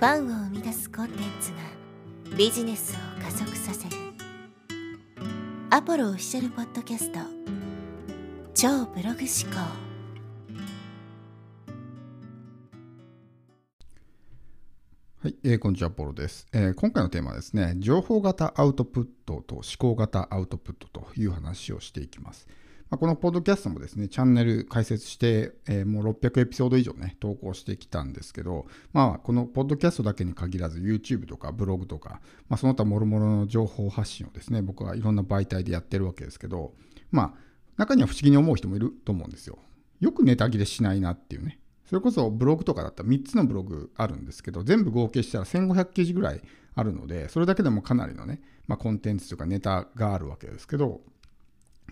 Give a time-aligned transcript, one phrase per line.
[0.00, 1.58] ファンを生み出すコンテンツが
[2.34, 3.96] ビジネスを加速させる。
[5.68, 7.18] アポロオフィシャルポッドキャスト。
[8.54, 9.60] 超ブログ思考。
[15.22, 22.48] はい、えー、こんにちは、アポロです、えー、今回のテーマはですね、情報型アウトプットと思考型アウトプットという話をしていきます。
[22.90, 36.72] まあ、このポッドキャストもですね、チャンネル開設して、えー、もう600エピソード以上ね、投稿してきたんですけど、まあ、このポッドキャストだけに限らず、YouTube とかブログとか、まあ、その他諸々の情報発信をですね、僕はいろんな媒体でやってるわけですけど、
[37.12, 39.58] まあ、中には不思議に思う人もいると思うんですよ。
[40.00, 41.60] よくネタ切れしないなっていうね。
[41.86, 46.42] それこそブログとかだったら3つのブログあるんですけど、全部合計したら1500記事ぐらい
[46.74, 51.02] あるので、それだけでもかなりのね、まあ、コンテンツとかネタがあるわけですけど、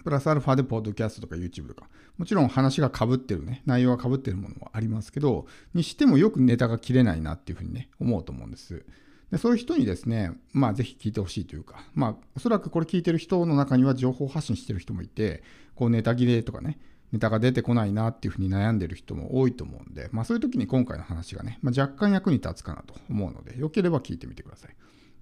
[0.02, 8.84] プラスアルファでポッドキャストとか YouTube とか、もちろん話がかぶってるね、内容がかぶってるものもありますけど、にしてもよくネタが切れないなっていうふうにね、思うと思うんです。
[9.30, 15.42] でそういう人にですね、まあぜひ聞いてほしいというか、まあおそらくこれ聞いてる人の中には情報発信してる人もいて、
[15.74, 16.78] こうネタ切れとかね、
[17.12, 24.76] ネタが出てこないなっていうふうに悩んでる人も多いと思うんで、まあそういう時に今回の話がね、まあ、若干役に立つかなと思うので、よければ聞いてみてください。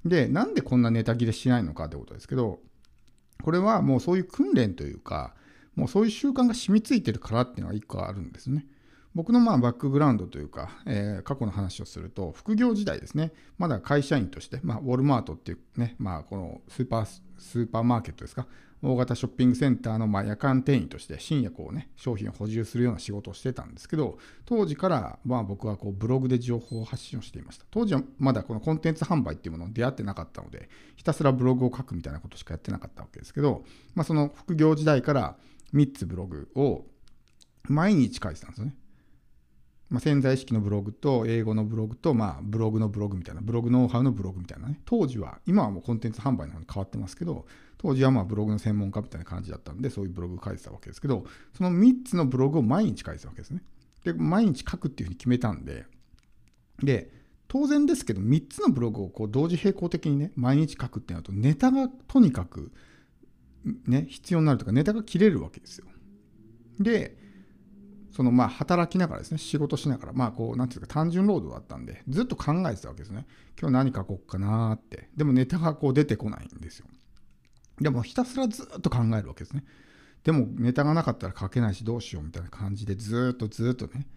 [0.04, 2.60] で、なんでこんなネタ切れしないのかってことですけど、
[3.46, 5.32] これはもうそういう訓練というか、
[5.76, 8.66] もうそういう習慣が染みついてるからっていうのが一個あるんですね。
[9.14, 17.06] 僕のまあバックグラウンドというか、えー、過去の話をすると、副業時代ですね、まだ会社員として、まあ、ウォルマートっていうね、まあ、このスーパー
[17.38, 18.48] スーパーマーケットですか、
[18.82, 27.64] 大型ショッピングセンターのま夜間店員として深夜こうね、商品を補充するような仕事をしてたんですけど、当時からまあ僕はこうブログで情報を発信をしていました。
[27.70, 35.36] 当時はまだこのコンテンツ販売っていうものに出会ってなかったので、ひたすらブログを書くみたいなことしかやってなかったわけですけど、まあ、その副業時代から
[35.74, 36.84] 3つブログを
[37.64, 38.74] 毎日書いてたんですよね。
[39.88, 44.80] まあ、潜在意識のブログと英語のブログと、まあ、ブログのブログみたいな、ブログノウハウのブログみたいなね。
[44.84, 47.46] 当時は、今はもうコンテンツ販売の方に変わってますけど、
[47.78, 51.24] 当時はまあブログの専門家みたいな感じだったんで、そういうブログを書いてたわけですけど、
[51.56, 53.62] その3つのブログを毎日書いてたわけですね。
[54.04, 55.86] で、毎日書くっていうふうに決めたんで、
[56.82, 57.10] で、
[57.48, 62.72] 当然ですけど、3つのブログをこう同時並行的にね、毎日書くってなると、ネタがとにかく、
[63.86, 65.86] ね、必要になるとか、ネタが切れるわけですよ。
[66.80, 67.25] で、
[68.16, 73.26] そのまあ働きながらですね、仕事しながら、まあこう、なんていうか単純労働だったんで、ずっと考えてたわけですね。
[73.60, 75.10] 今日何書こうかなーって。
[75.14, 76.86] でもネタがこう出てこないんですよ。
[77.78, 79.64] でもひたすらずっと考えるわけですね。
[80.24, 84.08] でもネタがなかったら書けないしどうしようみたいな感じでずっとずっとね、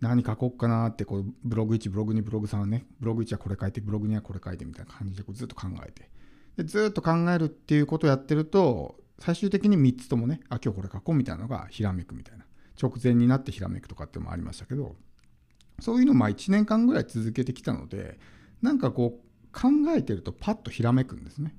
[0.00, 6.08] 何書こうかなってこうブログ1、ブログ2、ブログ3ね、ブログ1はこれ書いて、ブログ2はこれ書いてみたいな感じでこうずっと考えて。
[6.56, 12.44] でずっと考えるっていうことをやってると、最終的に3つともね、あ、今日これ書こうみたいなのがひらめくみたいな。
[12.80, 14.96] 直前になってひらめくとかってもありましたけど、
[15.80, 18.18] そういうのをまあ1年間ぐらい続けてきたので、
[18.62, 21.54] なんかこう考えてるとパッとひらめくんですね。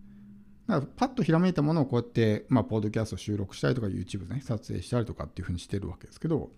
[0.68, 6.52] だからパッとひらめいたものをこうやって、まあ、ポッドキャスト収録したりとか YouTube ね、撮影したりとかっていうふうにしてるわけですけど、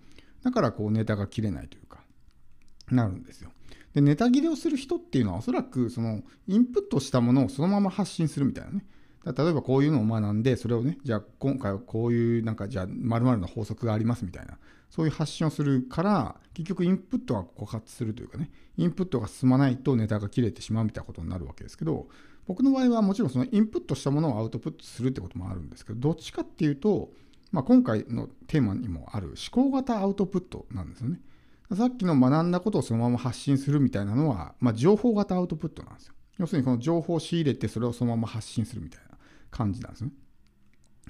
[0.43, 2.03] だからこうネタが切れないというか、
[2.91, 3.51] なるんですよ。
[3.93, 8.85] で、ネタ切れをする人っていうのはおそらくそのインプットしたものをそのまま発信するみたいなね。
[9.25, 14.57] 例えばこういうのを学んで、それをね、じゃあ今回はこういうなんかじゃあ〇〇の法則がありますみたいな、
[14.89, 22.07] そういう発信をするから、結局インプットが枯渇するというかね、インプットが進まないとネタが切れてしまうみたいなことになるわけですけど、
[22.45, 27.11] 僕の場合はもちろんそのインプットしたものをアウトプットするってこともあるんですけど、どっちかっていうと、
[27.51, 31.21] まあ、今回のテーマにもある思考型アウトプットなんですよね。
[31.75, 36.13] さっきの学んだことをそのまま発信するみたいなのは、まあ、情報型アウトプットなんですよ。
[36.39, 39.12] 要するにこの情報を仕入れてそれをそのまま発信するみたいな。
[39.53, 40.11] 感じなんですね。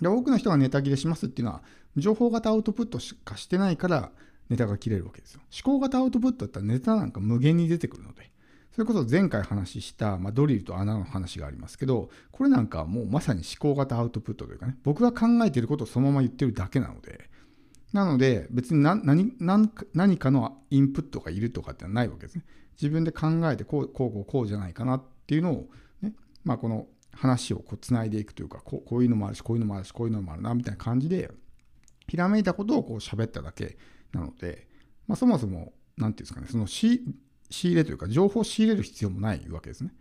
[0.02, 1.64] で多くの人がネタ切れしますっていうのは、
[1.96, 4.12] 情報型アウトプットしかしてないから
[4.50, 5.42] ネタが切れるわけですよ。
[5.66, 8.32] 思考型アウトプットだったらネタなんか無限に出てくるので、
[8.72, 17.30] それこそ前回話した、まあ、ドリルと穴の話がありますけど、これなんかもうまさに思考型アウトプットというかね、僕が考えていることをそのまま言ってるだけなので、
[17.94, 19.04] なので別に何
[19.40, 22.44] 何何かのインプットがいるとかってないわけですね。
[22.82, 25.70] 自分で考えてこうこうこうこうじゃないかなっていうのを
[26.02, 31.32] ね、まあ、この話をこうつないでいくというかこうこういうのもあるしこういうのもあるしこういうのもあるなみたいな感じで
[32.08, 33.78] ひらめいたことをこう喋っただけ
[34.12, 34.68] なので、
[35.08, 37.02] まあ、そもそも何て言うんですかねその仕
[37.50, 39.92] 入れというか情報を仕入れる必要もないわけですね。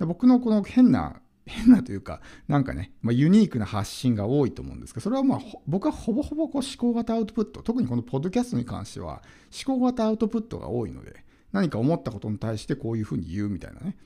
[0.00, 9.22] 僕のこの変な変なというか、なんかね、まあ、ユニークな発信が多いと思うんですけど、それはまあ、僕はほぼほぼこう思考型アウトプット、特にこのポッドキャストに関しては、
[9.66, 13.96] 思考型アウトプットが多いので、何か思ったことに対してこういうふうに言うみたいなね、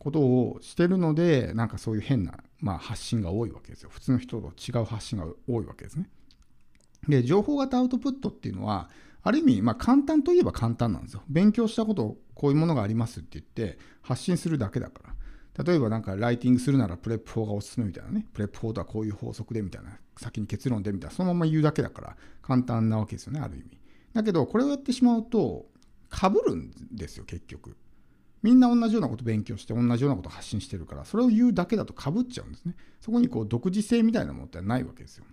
[0.00, 3.90] ことをしてるので、なんかそういう変な、まあ、発信が多いわけですよ。
[3.92, 6.08] 普通の人と違う発信が多いわけですね。
[7.06, 8.88] で、情報型アウトプットっていうのは、
[9.22, 11.22] ある意味、まあ、簡単といえば簡単なんですよ。
[11.28, 15.64] 勉強したことこういうものがありますって言って発信するだけだから。
[15.64, 18.26] 例えばなんかライティングするなら PREP 法がおすすめみたいなね。
[18.32, 19.98] PREP 法とはこういう法則でみたいな。
[20.16, 21.14] 先に結論でみたいな。
[21.14, 23.78] そのまま言うだけだから簡単なわけですよね、ある意味。
[24.14, 25.66] だけどこれをやってしまうと
[26.08, 27.76] かぶるんですよ、結局。
[28.42, 32.74] みんな同じようなこと勉強して同じようなこと発信してるからそれを言うだけだとかぶっちゃうんですね。
[33.00, 35.24] そこにこう独自性みたいなものってないわけですよ。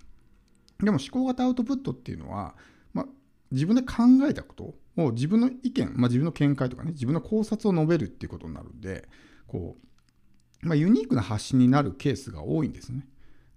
[0.79, 2.55] でも思考型アウトプットっていうのは、
[2.93, 3.05] まあ、
[3.51, 9.07] 自分で考えたことを自分の意見、まあ、自分の見解とかね自分の考察を述べるっていうことになるんで
[9.47, 9.77] こ
[10.63, 13.07] う、まあ、ユニークな発信になるケースが多いんですね。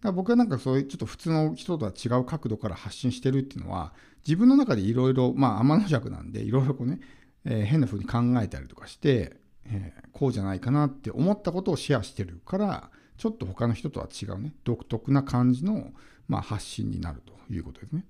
[0.00, 3.92] だから僕はなんかそういうちょっと普通の人とは違う角度から発信してるっていうのは
[4.26, 7.00] 自分の中でいろいろまあ天の弱なんでいろいろこうね、
[7.44, 15.90] えー、変な風に考えたりとかしてえー、こうじゃないかなって思ったことをシェアしてるからちょっと他の人とは違うね独特な感じの、
[16.28, 18.04] まあ、発信になるということですね。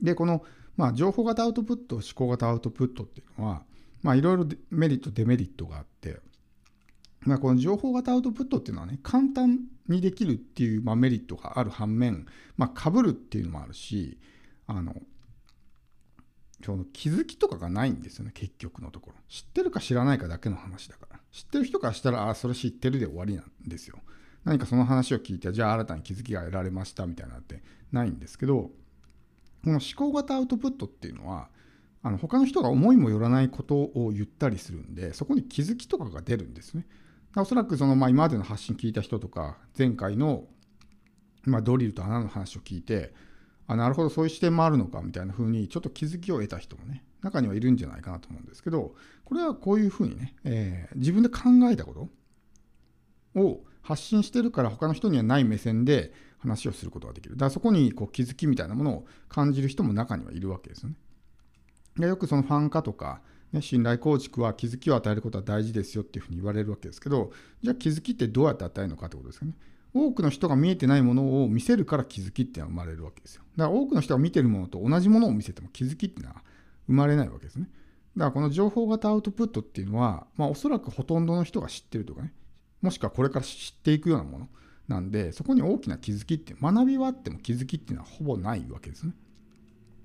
[0.00, 0.44] でこの、
[0.76, 3.64] まあ、情報型アウトプット思考型アウトプットっていうのは、
[4.14, 6.20] いろいろメリットデメリットがあって、
[7.22, 12.26] まあ、この情報型アウトプットっていうのはね簡単にできるっていう、まあ、メリットがある反面、
[12.56, 14.18] まあ、被るっていうのもあるし
[14.66, 14.94] あの
[16.64, 19.16] その気づきとかがないんですよね結局のところ。
[19.28, 21.20] 知ってるか知らないかだけの話だから。
[21.30, 23.98] 知ってる人からしたらああそれ知ってるで終わりなんですよ。
[24.44, 27.62] 何かその話を聞いてじゃあ新たに気づきが得られましたみたいなって
[27.92, 28.70] ないんですけど
[29.64, 31.48] この思考型アウトプットっていうのは
[32.02, 36.86] あの他の人が思いもよらないことを言ったりするんでそこに気づきとかが出るんですね。
[37.36, 40.44] おそらくその、まあ、今までの発信聞いた人とか前回の、
[41.44, 43.12] まあ、ドリルと穴の話を聞いて
[43.66, 51.40] あなるほどそういう視点もあるのかみたいな風にちょっと気づきを得た人もね中にはいるんじゃないかなと思うんですけどこれはこういうふうにね、えー、自分で考
[51.70, 52.08] えたこ
[53.34, 57.36] とを発信してるから他の人にはない目線で話をすることができる。
[57.36, 60.96] だからそこにこう気づきみたいなものを感じる人も中にはいるわけですよね。
[61.96, 63.20] でよくそのファン化とか、
[63.52, 67.30] ね、信頼構築は気づきを与えることは大事ですよっていうふうに言われるわけですけど
[67.62, 69.54] じゃあ気づきってどうやって与えるのかってことですよね。
[69.94, 73.42] 多くの人が見えてないものを見せるから気づきってのは生まれるわけですよ。
[73.56, 76.42] だから多くの人が見てるものと同じものを見せても気づきっていうのは
[76.86, 77.68] 生まれないわけですね。
[78.16, 82.32] だからこの情報型アウトプットっていうのは、まあ、おそらくほとんどの人が知ってるとかね、
[82.80, 84.48] もしくはこれから知っていくようなもの
[84.88, 89.12] なんで、そこに大きな気づきって、学びはあっても気づきっていうのはほぼないわけですね。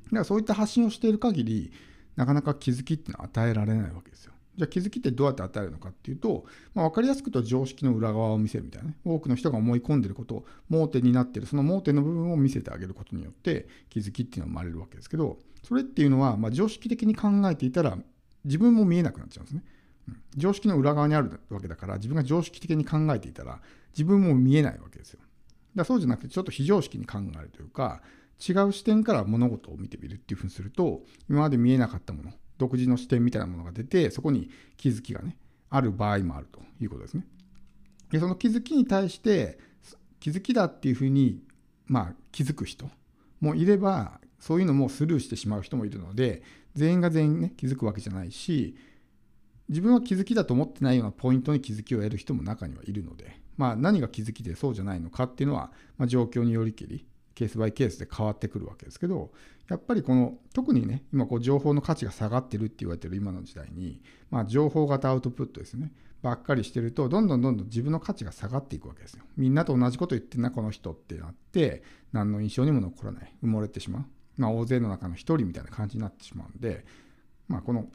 [0.05, 1.71] だからそういった発信をしている限り、
[2.15, 4.33] なかなか気づきっていうのは与えられないわけですよ。
[4.61, 8.95] じゃあ気づきってどうやって与えるのかっていうと、まあ、分かりやすくと常識の裏側を見せるみたいなね。
[9.03, 17.97] 多くの人が思い込んでることを盲点になってる、その盲点の部分を見せてあげることによって気づきっていうのは生まれるわけですけど、それっていうのは、まあ、常識的に考えていたら
[18.45, 19.63] 自分も見えなくなっちゃうんですね。
[20.09, 23.61] うん、常識の裏側にあるわけだから、自分が常識的に考えていたら
[23.93, 25.21] 自分も見えないわけですよ。
[25.75, 28.03] だそうじゃなくて、ちょっと非常識に考えるというか、
[28.47, 32.31] 違う視点から物事を見てみるっていうふうにすると、今まで見えなかったもの、
[32.61, 35.35] 独自の視点みたいなものが出て、そこに気づきがね、
[35.71, 37.25] ある場合もあるということですね。
[38.11, 39.57] で、その気づきに対して、
[40.19, 41.41] 気づきだっていうふうに、
[41.87, 42.87] まあ、気づく人
[43.39, 46.43] もいれば、そういうのもスルーしてしまう人もいるので、
[46.75, 48.75] 全員が全員ね、気づくわけじゃないし、
[49.69, 59.31] 自分は気づきだと思ってないようなポイントに気づきを得る人も中にはいるので、まあ、何が気づきでそうじゃないのかっていうのは、まあ、状況によりきり、ケースバイケースで変わってくるわけですけど、
[59.71, 65.93] やっぱりこの特にね今こう情報の価値が下がってるって言われてる今の時代に、まあ、情報型アウトプットですね。
[66.21, 69.23] ばっかりしてるとどんどんどんどん自分の価値が下がっていくわけですよ。
[69.37, 73.33] みんなと同じこと言ってんなこの人ってなって何の印象にも残らない。
[73.41, 76.85] 埋もれてしまう、まあ、大勢の中の一人みたいな感じになってしまうんで、
[77.47, 77.89] まあ、この思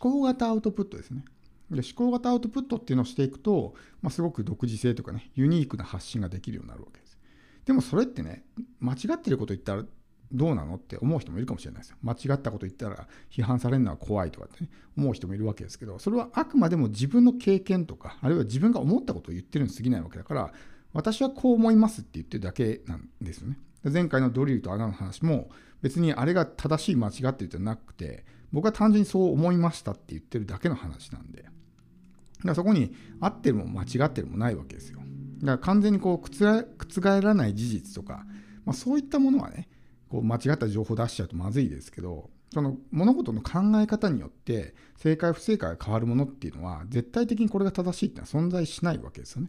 [0.00, 1.24] 考型アウトプットですね。
[1.70, 7.18] で思考型アウトプットっていうのをしていくと、まあ、すごく独自性とかねユニークな発信ができるようになるわけです。
[7.66, 8.44] でもそれってね
[8.80, 9.84] 間違ってること言ったら
[10.32, 11.96] どうなのって思う人もいるかもしれないですよ。
[12.02, 20.52] 間違ったこと言ったら批判されるのは怖いとかってね、思う人もいるわけですけど、それはあくまでも自分の経験とか、あるいは自分が思ったことを言ってるに過ぎないわけだから、
[20.92, 23.58] 私はこう思いますって言ってるだけなんですよね。
[23.84, 31.52] 前回のドリルと穴の話も、別にあれが正しい間違ってるじゃなくて、僕は単純にそう思いましたって言ってるだけの話なんで、だか
[32.44, 35.00] らそこに合ってるも間違ってるもないわけですよ。
[35.40, 38.26] だから完全にこう覆らない事実とか、
[38.64, 39.68] まあ、そういったものはね、
[40.12, 49.48] こう間違った情報を出しちゃうとまずいですけどその物事の考え方によって正解不正解が変わるものっていうのは絶対的にこれが正しいっていうのは存在しないわけですよね。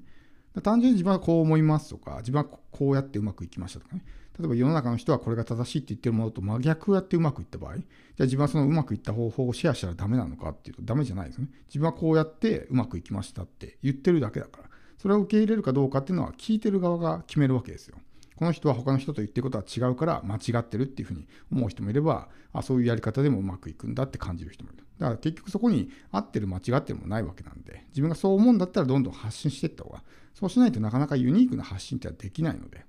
[0.63, 4.05] 単純に自分はこう思いますとか自分はこうやってうまくいきましたとかね。
[4.39, 7.83] 例えば世の中の人はこれが正しいって言ってるものと真逆をやってうまくいった場合じゃ
[8.21, 11.49] あ自分はそのうまくいった方法をシェアしたらダメなのかっていうとダメじゃないですね。
[11.67, 17.97] 自分はこうやってうまくいきましたって言ってるだけだからそれを受け入れるかどうかっていうのは聞いてる側が決めるわけですよ。
[18.35, 24.83] この人は他の人と言ってることは違うから間違ってるっていうふうに思う人もいれば、あそういうやり方でもうまくいくんだって感じる人もいる。
[24.97, 32.85] だから結局そこに合ってる間違ってるもないわけなんで、自分がそう思うんだったらどんどん発信していった方が、そうしないとなかなかユニークな発信ってはできないので、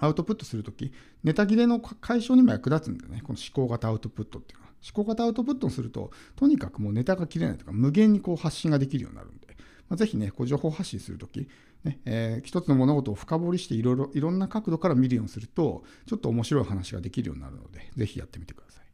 [0.00, 0.92] アウトプットするとき、
[1.24, 3.20] ネタ切れの解消にも役立つんだよね。
[3.22, 4.72] この思考型アウトプットっていうのは。
[4.82, 9.56] 思考型アウトプットをすると、とにかくもうネタが切れないとか、無限にこう発信ができるようになるんで、
[9.88, 11.48] まあ、ぜひね、こう情報発信するとき、
[11.84, 18.87] ねえー、一つの物事を深掘りしていろいろ、いろんな角度から見るようにすると、ちょっと面白い話ができるようになるので、是非やってみてください。